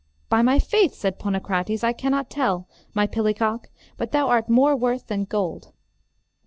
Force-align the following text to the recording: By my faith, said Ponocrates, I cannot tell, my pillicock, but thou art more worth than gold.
By 0.29 0.41
my 0.41 0.57
faith, 0.57 0.95
said 0.95 1.19
Ponocrates, 1.19 1.83
I 1.83 1.93
cannot 1.93 2.31
tell, 2.31 2.67
my 2.95 3.05
pillicock, 3.05 3.69
but 3.97 4.11
thou 4.11 4.29
art 4.29 4.49
more 4.49 4.75
worth 4.75 5.05
than 5.05 5.25
gold. 5.25 5.73